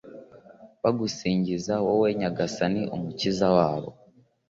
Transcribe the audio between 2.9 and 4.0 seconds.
umukiza wabo